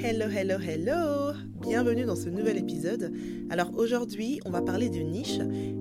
[0.00, 3.12] Hello, hello, hello Bienvenue dans ce nouvel épisode.
[3.50, 5.40] Alors aujourd'hui, on va parler de niche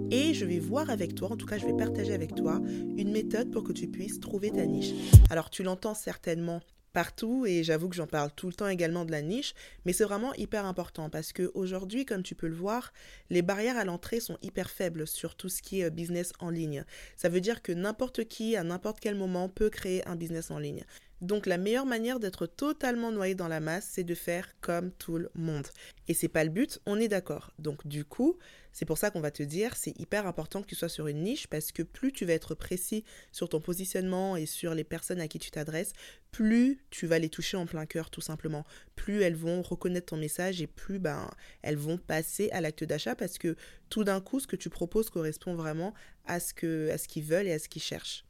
[0.09, 2.59] et je vais voir avec toi, en tout cas je vais partager avec toi,
[2.97, 4.91] une méthode pour que tu puisses trouver ta niche.
[5.29, 6.61] Alors tu l'entends certainement
[6.93, 9.53] partout et j'avoue que j'en parle tout le temps également de la niche,
[9.85, 12.91] mais c'est vraiment hyper important parce que aujourd'hui, comme tu peux le voir,
[13.29, 16.49] les barrières à l'entrée sont hyper faibles sur tout ce qui est euh, business en
[16.49, 16.85] ligne.
[17.15, 20.57] Ça veut dire que n'importe qui à n'importe quel moment peut créer un business en
[20.57, 20.85] ligne.
[21.21, 25.17] Donc la meilleure manière d'être totalement noyé dans la masse, c'est de faire comme tout
[25.17, 25.67] le monde.
[26.07, 27.51] Et c'est pas le but, on est d'accord.
[27.57, 28.37] Donc du coup,
[28.71, 31.23] c'est pour ça qu'on va te dire, c'est hyper important que tu sois sur une
[31.23, 35.19] niche parce que plus tu vas être précis sur ton positionnement et sur les personnes
[35.19, 35.93] à qui tu t'adresses,
[36.31, 38.63] plus tu vas les toucher en plein cœur tout simplement.
[38.95, 41.31] Plus elles vont reconnaître ton message et plus ben
[41.63, 43.55] elles vont passer à l'acte d'achat parce que
[43.89, 45.95] tout d'un coup ce que tu proposes correspond vraiment
[46.25, 48.26] à ce que à ce qu'ils veulent et à ce qu'ils cherchent.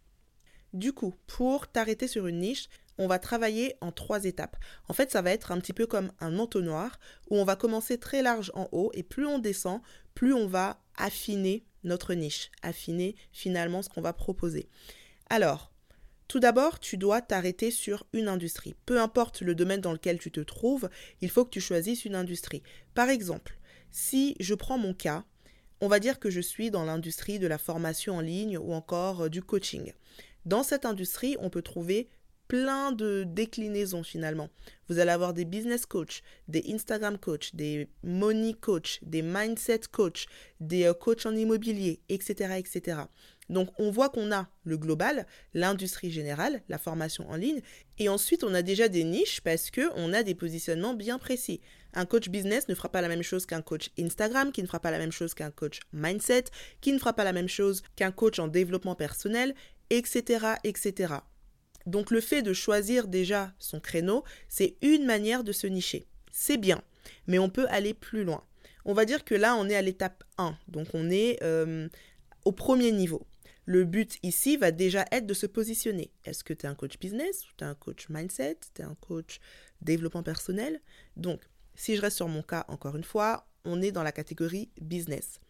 [0.77, 4.58] Du coup, pour t'arrêter sur une niche, on va travailler en trois étapes.
[4.88, 6.99] En fait, ça va être un petit peu comme un entonnoir
[7.31, 9.82] où on va commencer très large en haut et plus on descend,
[10.13, 14.70] plus on va affiner notre niche, affiner finalement ce qu'on va proposer.
[15.32, 15.74] Alors,
[16.27, 18.76] tout d'abord, tu dois t'arrêter sur une industrie.
[18.85, 22.13] Peu importe le domaine dans lequel tu te trouves, il faut que tu choisisses une
[22.13, 22.62] industrie.
[22.94, 23.57] Par exemple,
[23.90, 25.26] si je prends mon cas,
[25.82, 29.23] on va dire que je suis dans l'industrie de la formation en ligne ou encore
[29.23, 29.94] euh, du coaching.
[30.48, 32.07] Dans cette industrie, on peut trouver
[32.48, 34.48] plein de déclinaisons finalement.
[34.87, 40.27] Vous allez avoir des business coach, des Instagram coach, des money coach, des mindset coach,
[40.62, 42.99] des euh, coachs en immobilier, etc., etc.
[43.49, 47.61] Donc on voit qu'on a le global, l'industrie générale, la formation en ligne,
[47.98, 51.59] et ensuite on a déjà des niches parce que on a des positionnements bien précis.
[51.93, 54.79] Un coach business ne fera pas la même chose qu'un coach Instagram, qui ne fera
[54.79, 56.45] pas la même chose qu'un coach mindset,
[56.79, 59.55] qui ne fera pas la même chose qu'un coach en développement personnel,
[59.90, 60.55] etc..
[61.85, 66.07] Donc le fait de choisir déjà son créneau, c'est une manière de se nicher.
[66.31, 66.81] C'est bien,
[67.28, 68.44] mais on peut aller plus loin.
[68.85, 71.88] On va dire que là, on est à l'étape 1, donc on est euh,
[72.46, 73.25] au premier niveau.
[73.66, 76.11] Le but ici va déjà être de se positionner.
[76.23, 78.85] Est-ce que tu es un coach business ou tu es un coach mindset, tu es
[78.85, 79.40] un coach
[79.81, 80.81] développement personnel?
[81.17, 81.41] Donc,
[81.75, 85.41] si je reste sur mon cas, encore une fois, on est dans la catégorie business.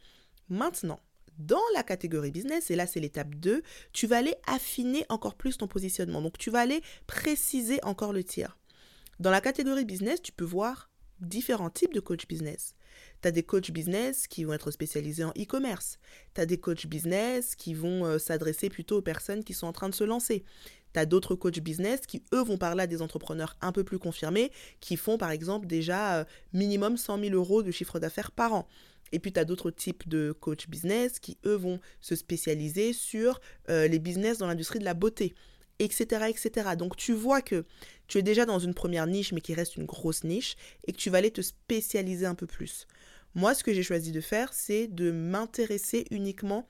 [0.49, 0.99] Maintenant,
[1.37, 3.61] dans la catégorie business, et là c'est l'étape 2,
[3.93, 6.21] tu vas aller affiner encore plus ton positionnement.
[6.21, 8.57] Donc tu vas aller préciser encore le tir.
[9.19, 10.89] Dans la catégorie business, tu peux voir
[11.19, 12.75] différents types de coach business.
[13.21, 15.97] Tu as des coachs business qui vont être spécialisés en e-commerce.
[16.35, 19.73] Tu as des coachs business qui vont euh, s'adresser plutôt aux personnes qui sont en
[19.73, 20.43] train de se lancer.
[20.93, 23.99] Tu as d'autres coachs business qui, eux, vont parler à des entrepreneurs un peu plus
[23.99, 28.53] confirmés, qui font par exemple déjà euh, minimum 100 000 euros de chiffre d'affaires par
[28.53, 28.67] an.
[29.11, 33.39] Et puis, tu as d'autres types de coach business qui, eux, vont se spécialiser sur
[33.69, 35.33] euh, les business dans l'industrie de la beauté,
[35.79, 36.75] etc., etc.
[36.77, 37.65] Donc, tu vois que
[38.07, 40.55] tu es déjà dans une première niche, mais qui reste une grosse niche,
[40.85, 42.87] et que tu vas aller te spécialiser un peu plus.
[43.35, 46.67] Moi, ce que j'ai choisi de faire, c'est de m'intéresser uniquement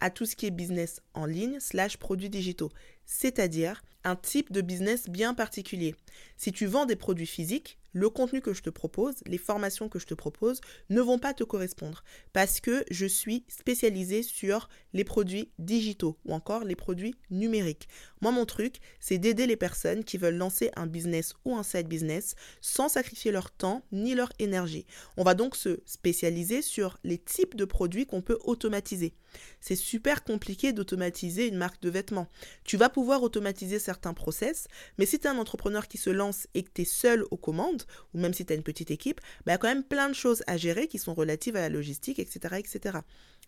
[0.00, 2.70] à tout ce qui est business en ligne slash produits digitaux,
[3.10, 5.96] c'est-à-dire un type de business bien particulier.
[6.36, 9.98] Si tu vends des produits physiques, le contenu que je te propose, les formations que
[9.98, 15.04] je te propose ne vont pas te correspondre parce que je suis spécialisée sur les
[15.04, 17.88] produits digitaux ou encore les produits numériques.
[18.20, 21.88] Moi, mon truc, c'est d'aider les personnes qui veulent lancer un business ou un side
[21.88, 24.86] business sans sacrifier leur temps ni leur énergie.
[25.16, 29.14] On va donc se spécialiser sur les types de produits qu'on peut automatiser.
[29.60, 32.28] C'est super compliqué d'automatiser une marque de vêtements.
[32.64, 34.66] Tu vas pouvoir automatiser certains process,
[34.98, 37.36] mais si tu es un entrepreneur qui se lance et que tu es seul aux
[37.36, 37.79] commandes,
[38.14, 40.08] ou même si tu as une petite équipe, bah, il y a quand même plein
[40.08, 42.56] de choses à gérer qui sont relatives à la logistique, etc.
[42.58, 42.98] etc.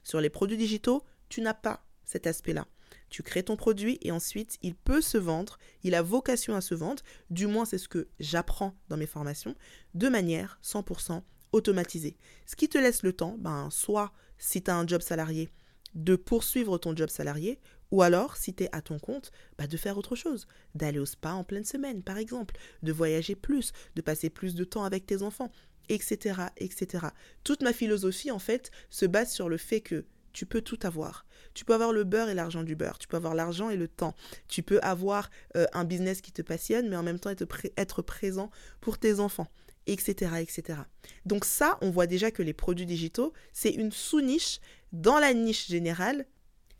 [0.04, 2.66] Sur les produits digitaux, tu n'as pas cet aspect-là.
[3.09, 6.75] Tu crées ton produit et ensuite il peut se vendre, il a vocation à se
[6.75, 9.54] vendre, du moins c'est ce que j'apprends dans mes formations,
[9.94, 11.22] de manière 100%
[11.53, 12.16] automatisée.
[12.47, 15.50] Ce qui te laisse le temps, ben, soit si tu as un job salarié,
[15.94, 17.60] de poursuivre ton job salarié,
[17.92, 21.06] ou alors, si tu es à ton compte, bah de faire autre chose, d'aller au
[21.06, 25.06] spa en pleine semaine, par exemple, de voyager plus, de passer plus de temps avec
[25.06, 25.52] tes enfants,
[25.90, 27.06] etc., etc.
[27.44, 31.26] Toute ma philosophie, en fait, se base sur le fait que tu peux tout avoir.
[31.52, 32.96] Tu peux avoir le beurre et l'argent du beurre.
[32.96, 34.14] Tu peux avoir l'argent et le temps.
[34.49, 37.46] Tu peux avoir euh, un business qui te passionne, mais en même temps être,
[37.76, 38.50] être présent
[38.81, 39.49] pour tes enfants,
[39.87, 40.78] etc., etc.
[41.26, 44.61] Donc ça, on voit déjà que les produits digitaux, c'est une sous-niche
[44.93, 46.25] dans la niche générale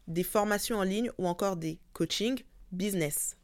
[0.09, 3.37] des formations en ligne ou encore des coachings business.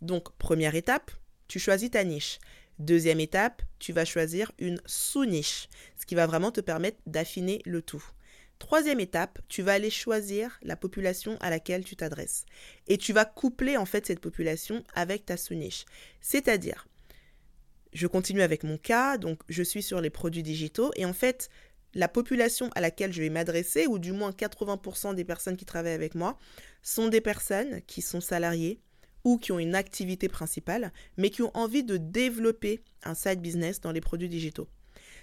[0.00, 1.10] Donc, première étape,
[1.48, 2.38] tu choisis ta niche.
[2.78, 5.68] Deuxième étape, tu vas choisir une sous-niche,
[5.98, 8.04] ce qui va vraiment te permettre d'affiner le tout.
[8.58, 12.46] Troisième étape, tu vas aller choisir la population à laquelle tu t'adresses.
[12.88, 15.84] Et tu vas coupler en fait cette population avec ta sous-niche.
[16.20, 16.88] C'est-à-dire,
[17.92, 21.48] je continue avec mon cas, donc je suis sur les produits digitaux et en fait,
[21.94, 25.92] la population à laquelle je vais m'adresser, ou du moins 80% des personnes qui travaillent
[25.92, 26.38] avec moi,
[26.82, 28.80] sont des personnes qui sont salariées
[29.24, 33.80] ou qui ont une activité principale, mais qui ont envie de développer un side business
[33.80, 34.68] dans les produits digitaux.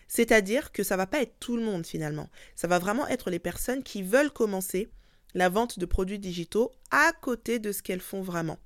[0.07, 2.29] C'est-à-dire que ça va pas être tout le monde finalement.
[2.56, 4.89] Ça va vraiment être les personnes qui veulent commencer
[5.33, 8.57] la vente de produits digitaux à côté de ce qu'elles font vraiment.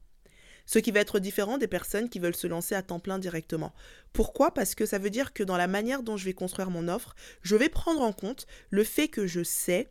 [0.65, 3.73] Ce qui va être différent des personnes qui veulent se lancer à temps plein directement.
[4.13, 4.53] Pourquoi?
[4.53, 7.15] Parce que ça veut dire que dans la manière dont je vais construire mon offre,
[7.41, 9.89] je vais prendre en compte le fait que je sais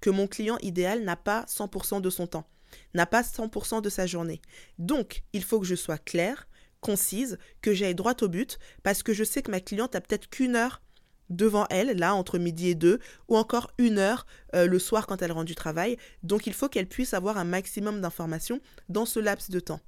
[0.00, 2.48] que mon client idéal n'a pas 100% de son temps,
[2.94, 4.40] n'a pas 100% de sa journée.
[4.78, 6.48] Donc, il faut que je sois claire,
[6.80, 10.28] concise, que j'aille droit au but, parce que je sais que ma cliente a peut-être
[10.30, 10.82] qu'une heure
[11.30, 12.98] devant elle, là, entre midi et deux,
[13.28, 15.96] ou encore une heure euh, le soir quand elle rentre du travail.
[16.22, 19.80] Donc il faut qu'elle puisse avoir un maximum d'informations dans ce laps de temps.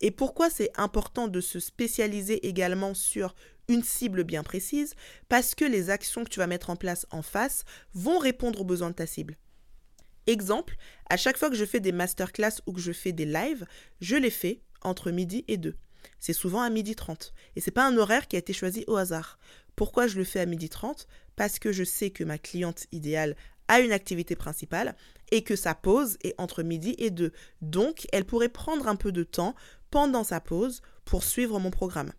[0.00, 3.34] Et pourquoi c'est important de se spécialiser également sur
[3.68, 4.94] une cible bien précise?
[5.28, 7.64] Parce que les actions que tu vas mettre en place en face
[7.94, 9.36] vont répondre aux besoins de ta cible.
[10.26, 10.76] Exemple,
[11.08, 13.64] à chaque fois que je fais des masterclass ou que je fais des lives,
[14.00, 15.74] je les fais entre midi et deux.
[16.20, 17.32] C'est souvent à midi 30.
[17.56, 19.38] Et c'est pas un horaire qui a été choisi au hasard.
[19.78, 23.36] Pourquoi je le fais à midi 30 Parce que je sais que ma cliente idéale
[23.68, 24.96] a une activité principale
[25.30, 27.30] et que sa pause est entre midi et 2.
[27.62, 29.54] Donc, elle pourrait prendre un peu de temps
[29.92, 32.12] pendant sa pause pour suivre mon programme.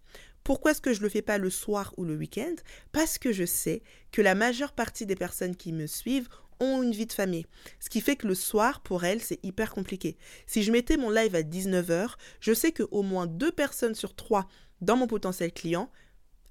[0.46, 2.56] Pourquoi est-ce que je ne le fais pas le soir ou le week-end?
[2.94, 3.84] Parce que je sais
[4.14, 6.30] que la majeure partie des personnes qui me suivent
[6.62, 7.46] ont une vie de famille.
[7.82, 10.16] Ce qui fait que le soir, pour elles, c'est hyper compliqué.
[10.48, 14.48] Si je mettais mon live à 19h, je sais qu'au moins deux personnes sur trois
[14.80, 15.92] dans mon potentiel client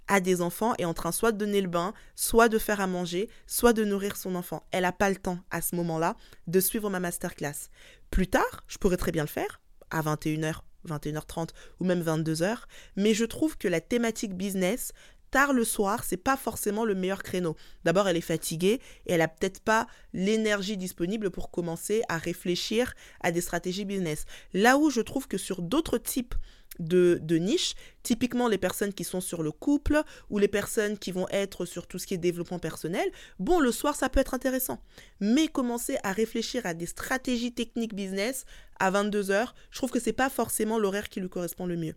[0.08, 2.86] a des enfants et en train soit de donner le bain, soit de faire à
[2.86, 4.66] manger, soit de nourrir son enfant.
[4.72, 6.16] Elle n'a pas le temps à ce moment-là
[6.46, 7.68] de suivre ma masterclass.
[8.10, 9.60] Plus tard, je pourrais très bien le faire,
[9.90, 11.50] à 21h, 21h30
[11.80, 12.56] ou même 22h,
[12.96, 14.92] mais je trouve que la thématique business,
[15.30, 17.56] tard le soir, c'est pas forcément le meilleur créneau.
[17.84, 22.94] D'abord, elle est fatiguée et elle a peut-être pas l'énergie disponible pour commencer à réfléchir
[23.20, 24.24] à des stratégies business.
[24.54, 26.34] Là où je trouve que sur d'autres types
[26.78, 31.12] de, de niche, typiquement les personnes qui sont sur le couple ou les personnes qui
[31.12, 34.34] vont être sur tout ce qui est développement personnel, bon, le soir, ça peut être
[34.34, 34.80] intéressant.
[35.20, 38.44] Mais commencer à réfléchir à des stratégies techniques business
[38.78, 41.94] à 22h, je trouve que c'est pas forcément l'horaire qui lui correspond le mieux.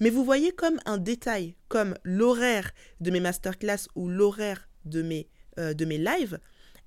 [0.00, 5.28] Mais vous voyez comme un détail, comme l'horaire de mes masterclass ou l'horaire de mes,
[5.58, 6.38] euh, de mes lives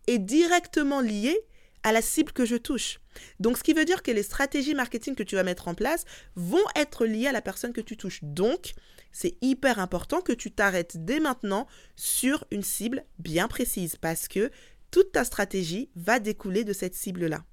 [0.08, 1.38] est directement lié
[1.84, 3.00] à la cible que je touche.
[3.40, 6.06] Donc, ce qui veut dire que les stratégies marketing que tu vas mettre en place
[6.36, 8.20] vont être liées à la personne que tu touches.
[8.24, 8.74] Donc,
[9.12, 14.52] c'est hyper important que tu t'arrêtes dès maintenant sur une cible bien précise parce que
[14.92, 17.44] toute ta stratégie va découler de cette cible-là.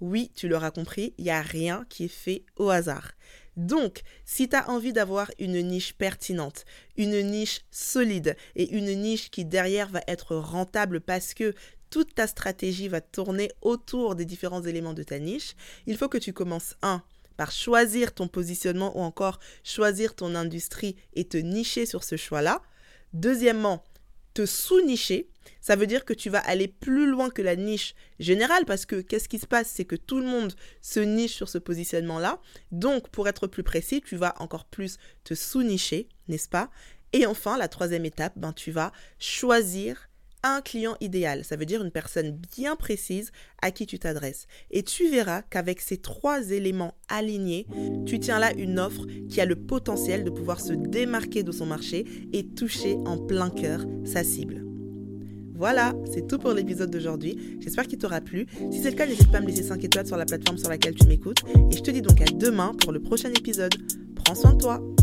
[0.00, 3.12] Oui, tu l'auras compris, il n'y a rien qui est fait au hasard.
[3.56, 6.64] Donc, si tu as envie d'avoir une niche pertinente,
[6.96, 11.54] une niche solide et une niche qui derrière va être rentable parce que
[11.90, 15.54] toute ta stratégie va tourner autour des différents éléments de ta niche,
[15.86, 17.02] il faut que tu commences, un,
[17.36, 22.62] par choisir ton positionnement ou encore choisir ton industrie et te nicher sur ce choix-là.
[23.12, 23.84] Deuxièmement,
[24.34, 25.28] te sous-nicher.
[25.60, 29.00] Ça veut dire que tu vas aller plus loin que la niche générale parce que
[29.00, 29.68] qu'est-ce qui se passe?
[29.68, 32.40] C'est que tout le monde se niche sur ce positionnement-là.
[32.72, 36.70] Donc, pour être plus précis, tu vas encore plus te sous-nicher, n'est-ce pas?
[37.12, 40.08] Et enfin, la troisième étape, ben, tu vas choisir
[40.44, 41.44] un client idéal.
[41.44, 43.32] Ça veut dire une personne bien précise
[43.62, 44.46] à qui tu t'adresses.
[44.70, 47.66] Et tu verras qu'avec ces trois éléments alignés,
[48.06, 51.66] tu tiens là une offre qui a le potentiel de pouvoir se démarquer de son
[51.66, 54.64] marché et toucher en plein cœur sa cible.
[55.56, 57.58] Voilà, c'est tout pour l'épisode d'aujourd'hui.
[57.60, 58.46] J'espère qu'il t'aura plu.
[58.70, 60.68] Si c'est le cas, n'hésite pas à me laisser 5 étoiles sur la plateforme sur
[60.68, 61.38] laquelle tu m'écoutes.
[61.70, 63.74] Et je te dis donc à demain pour le prochain épisode.
[64.16, 64.93] Prends soin de toi.